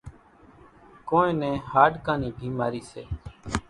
[1.09, 3.03] ڪونئين نين هاڏڪان نِي ڀيمارِي سي۔